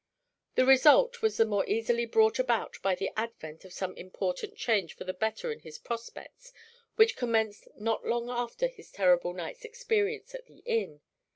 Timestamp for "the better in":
5.03-5.59